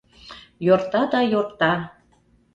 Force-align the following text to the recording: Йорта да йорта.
Йорта 0.67 1.01
да 1.11 1.19
йорта. 1.31 1.73